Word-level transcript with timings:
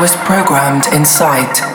Was 0.00 0.16
programmed 0.16 0.86
in 0.94 1.04
I 1.04 1.69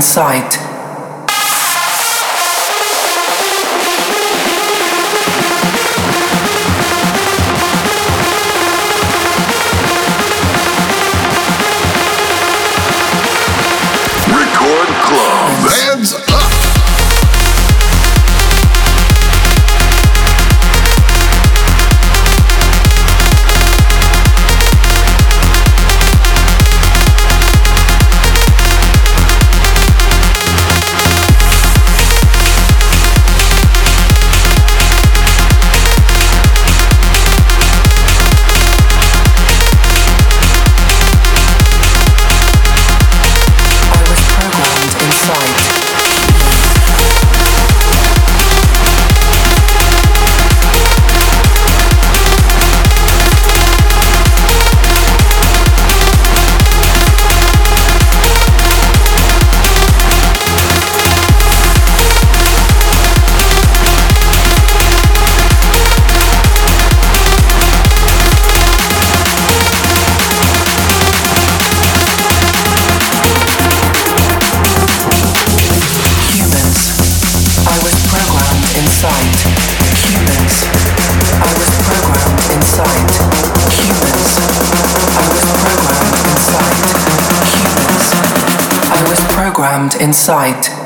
sight. 0.00 0.67
Programmed 89.88 90.02
inside. 90.02 90.08
inside. 90.08 90.77